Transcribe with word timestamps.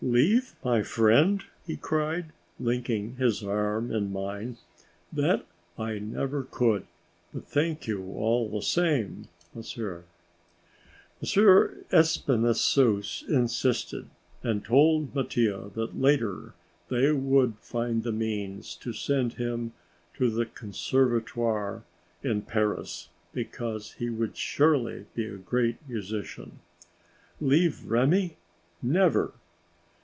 "Leave 0.03 0.55
my 0.65 0.81
friend?" 0.81 1.43
he 1.65 1.77
cried, 1.77 2.25
linking 2.59 3.15
his 3.17 3.43
arm 3.43 3.91
in 3.93 4.11
mine; 4.11 4.57
"that 5.13 5.45
I 5.77 5.99
never 5.99 6.41
could, 6.41 6.87
but 7.31 7.45
thank 7.47 7.85
you 7.85 8.05
all 8.15 8.49
the 8.49 8.63
same, 8.63 9.27
Monsieur." 9.53 10.03
M. 11.21 11.83
Espinassous 11.93 13.23
insisted, 13.29 14.09
and 14.41 14.65
told 14.65 15.13
Mattia 15.13 15.69
that 15.75 15.95
later 15.95 16.55
they 16.89 17.11
would 17.11 17.59
find 17.59 18.01
the 18.01 18.11
means 18.11 18.75
to 18.77 18.93
send 18.93 19.33
him 19.33 19.71
to 20.15 20.31
the 20.31 20.47
Conservatoire 20.47 21.83
in 22.23 22.41
Paris, 22.41 23.09
because 23.33 23.91
he 23.93 24.09
would 24.09 24.35
surely 24.35 25.05
be 25.13 25.27
a 25.27 25.37
great 25.37 25.77
musician! 25.87 26.57
"Leave 27.39 27.85
Remi? 27.85 28.35
never!" 28.81 29.33